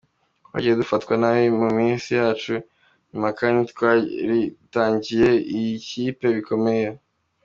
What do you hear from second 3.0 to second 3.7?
nyuma kandi